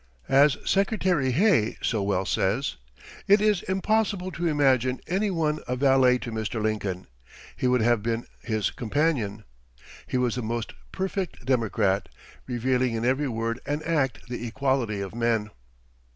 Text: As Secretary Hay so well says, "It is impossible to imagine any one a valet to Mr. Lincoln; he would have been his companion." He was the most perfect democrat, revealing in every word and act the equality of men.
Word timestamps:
As 0.29 0.57
Secretary 0.65 1.29
Hay 1.33 1.77
so 1.83 2.01
well 2.01 2.25
says, 2.25 2.75
"It 3.27 3.39
is 3.39 3.61
impossible 3.61 4.31
to 4.31 4.47
imagine 4.47 4.99
any 5.05 5.29
one 5.29 5.59
a 5.67 5.75
valet 5.75 6.17
to 6.21 6.31
Mr. 6.31 6.59
Lincoln; 6.59 7.05
he 7.55 7.67
would 7.67 7.81
have 7.81 8.01
been 8.01 8.25
his 8.41 8.71
companion." 8.71 9.43
He 10.07 10.17
was 10.17 10.33
the 10.33 10.41
most 10.41 10.73
perfect 10.91 11.45
democrat, 11.45 12.09
revealing 12.47 12.95
in 12.95 13.05
every 13.05 13.27
word 13.27 13.59
and 13.63 13.83
act 13.83 14.27
the 14.27 14.47
equality 14.47 15.01
of 15.01 15.13
men. 15.13 15.51